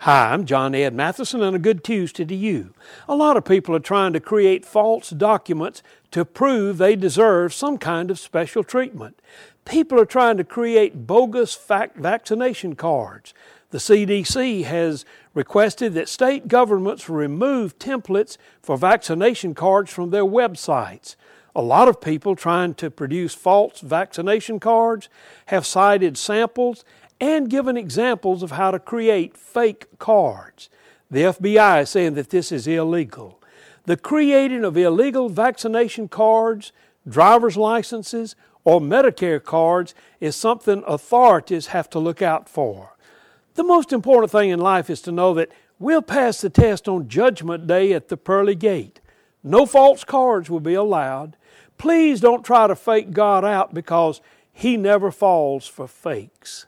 [0.00, 2.74] Hi, I'm John Ed Matheson, and a good Tuesday to you.
[3.08, 7.78] A lot of people are trying to create false documents to prove they deserve some
[7.78, 9.18] kind of special treatment.
[9.64, 13.32] People are trying to create bogus fac- vaccination cards.
[13.70, 21.16] The CDC has requested that state governments remove templates for vaccination cards from their websites.
[21.56, 25.08] A lot of people trying to produce false vaccination cards
[25.46, 26.84] have cited samples
[27.20, 30.68] and given examples of how to create fake cards.
[31.10, 33.40] The FBI is saying that this is illegal.
[33.84, 36.72] The creating of illegal vaccination cards,
[37.08, 38.34] driver's licenses,
[38.64, 42.96] or Medicare cards is something authorities have to look out for.
[43.54, 47.08] The most important thing in life is to know that we'll pass the test on
[47.08, 49.00] Judgment Day at the pearly gate.
[49.44, 51.36] No false cards will be allowed.
[51.78, 54.20] Please don't try to fake God out because
[54.52, 56.66] He never falls for fakes.